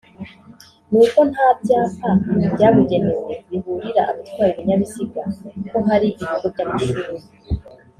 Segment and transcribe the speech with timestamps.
[0.91, 2.09] ni uko nta byapa
[2.53, 5.21] byabugenewe biburira abatwaye ibinyabiziga
[5.69, 7.21] ko hari ibigo by’amashuri